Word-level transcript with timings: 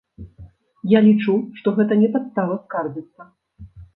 Я 0.97 1.01
лічу, 1.07 1.35
што 1.59 1.67
гэта 1.77 1.99
не 2.05 2.09
падстава 2.17 2.57
скардзіцца. 2.65 3.21